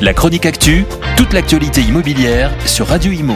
[0.00, 0.84] La chronique actu,
[1.16, 3.34] toute l'actualité immobilière sur Radio Imo.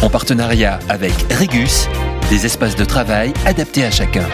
[0.00, 1.86] En partenariat avec Regus,
[2.30, 4.26] des espaces de travail adaptés à chacun.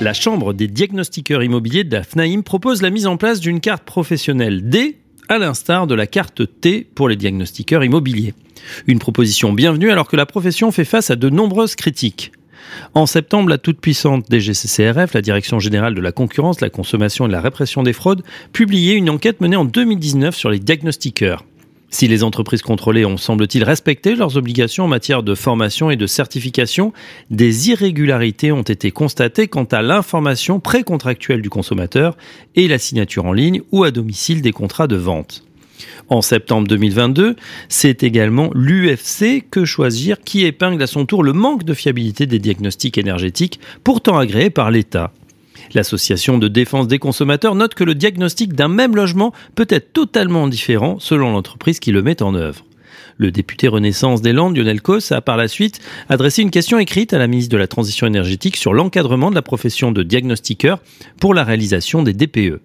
[0.00, 2.02] La Chambre des diagnostiqueurs immobiliers de la
[2.42, 4.96] propose la mise en place d'une carte professionnelle D,
[5.28, 8.34] à l'instar de la carte T pour les diagnostiqueurs immobiliers.
[8.88, 12.32] Une proposition bienvenue alors que la profession fait face à de nombreuses critiques.
[12.94, 17.40] En septembre, la toute-puissante DGCCRF, la Direction générale de la concurrence, la consommation et la
[17.40, 18.22] répression des fraudes,
[18.52, 21.44] publiait une enquête menée en 2019 sur les diagnostiqueurs.
[21.94, 26.08] Si les entreprises contrôlées ont, semble-t-il, respecté leurs obligations en matière de formation et de
[26.08, 26.92] certification,
[27.30, 32.16] des irrégularités ont été constatées quant à l'information précontractuelle du consommateur
[32.56, 35.44] et la signature en ligne ou à domicile des contrats de vente.
[36.08, 37.36] En septembre 2022,
[37.68, 42.38] c'est également l'UFC que choisir qui épingle à son tour le manque de fiabilité des
[42.38, 45.12] diagnostics énergétiques pourtant agréés par l'État.
[45.72, 50.46] L'association de défense des consommateurs note que le diagnostic d'un même logement peut être totalement
[50.48, 52.64] différent selon l'entreprise qui le met en œuvre.
[53.16, 57.12] Le député Renaissance des Landes, Lionel Cos, a par la suite adressé une question écrite
[57.12, 60.80] à la ministre de la Transition énergétique sur l'encadrement de la profession de diagnostiqueur
[61.20, 62.60] pour la réalisation des DPE.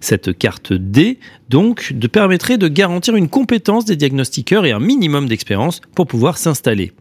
[0.00, 5.80] Cette carte D, donc, permettrait de garantir une compétence des diagnostiqueurs et un minimum d'expérience
[5.94, 6.92] pour pouvoir s'installer.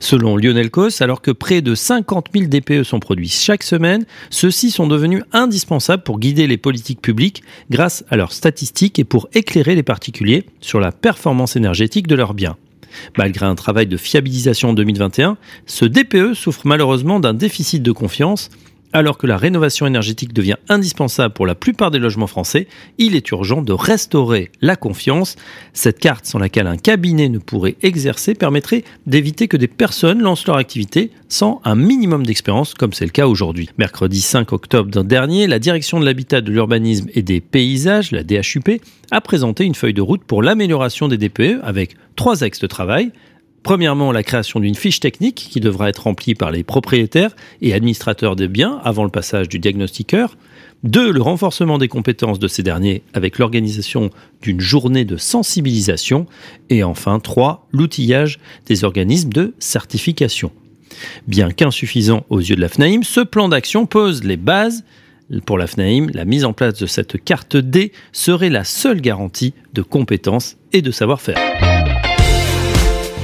[0.00, 4.70] Selon Lionel Cos, alors que près de 50 000 DPE sont produits chaque semaine, ceux-ci
[4.70, 9.74] sont devenus indispensables pour guider les politiques publiques grâce à leurs statistiques et pour éclairer
[9.74, 12.56] les particuliers sur la performance énergétique de leurs biens.
[13.16, 18.50] Malgré un travail de fiabilisation en 2021, ce DPE souffre malheureusement d'un déficit de confiance
[18.92, 23.30] alors que la rénovation énergétique devient indispensable pour la plupart des logements français, il est
[23.30, 25.36] urgent de restaurer la confiance.
[25.72, 30.46] Cette carte sans laquelle un cabinet ne pourrait exercer permettrait d'éviter que des personnes lancent
[30.46, 33.68] leur activité sans un minimum d'expérience comme c'est le cas aujourd'hui.
[33.78, 38.80] Mercredi 5 octobre dernier, la direction de l'habitat, de l'urbanisme et des paysages, la DHUP,
[39.10, 43.12] a présenté une feuille de route pour l'amélioration des DPE avec trois axes de travail
[43.62, 48.36] Premièrement, la création d'une fiche technique qui devra être remplie par les propriétaires et administrateurs
[48.36, 50.36] des biens avant le passage du diagnostiqueur.
[50.84, 54.10] Deux, le renforcement des compétences de ces derniers avec l'organisation
[54.42, 56.26] d'une journée de sensibilisation.
[56.70, 60.52] Et enfin, trois, l'outillage des organismes de certification.
[61.26, 64.84] Bien qu'insuffisant aux yeux de la FNAIM, ce plan d'action pose les bases
[65.44, 69.52] pour la FNAIM, la mise en place de cette carte D serait la seule garantie
[69.74, 71.36] de compétences et de savoir-faire.